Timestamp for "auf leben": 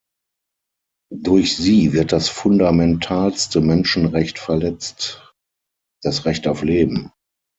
6.47-7.11